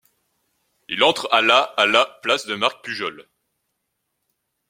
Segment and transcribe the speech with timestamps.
[0.89, 3.29] Il entre à la à la place de Marc Pujol.